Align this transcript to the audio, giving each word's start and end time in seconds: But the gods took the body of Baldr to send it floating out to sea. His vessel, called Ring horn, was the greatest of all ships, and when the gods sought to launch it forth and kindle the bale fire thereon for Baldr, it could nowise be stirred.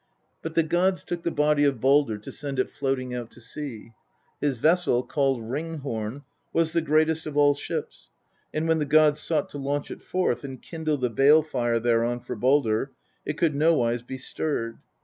But 0.41 0.55
the 0.55 0.63
gods 0.63 1.03
took 1.03 1.21
the 1.21 1.29
body 1.29 1.63
of 1.63 1.79
Baldr 1.79 2.19
to 2.23 2.31
send 2.31 2.57
it 2.57 2.71
floating 2.71 3.13
out 3.13 3.29
to 3.29 3.39
sea. 3.39 3.91
His 4.39 4.57
vessel, 4.57 5.03
called 5.03 5.47
Ring 5.47 5.75
horn, 5.77 6.23
was 6.51 6.73
the 6.73 6.81
greatest 6.81 7.27
of 7.27 7.37
all 7.37 7.53
ships, 7.53 8.09
and 8.51 8.67
when 8.67 8.79
the 8.79 8.85
gods 8.85 9.19
sought 9.19 9.47
to 9.49 9.59
launch 9.59 9.91
it 9.91 10.01
forth 10.01 10.43
and 10.43 10.59
kindle 10.59 10.97
the 10.97 11.11
bale 11.11 11.43
fire 11.43 11.79
thereon 11.79 12.19
for 12.21 12.35
Baldr, 12.35 12.87
it 13.27 13.37
could 13.37 13.53
nowise 13.53 14.01
be 14.01 14.17
stirred. 14.17 14.79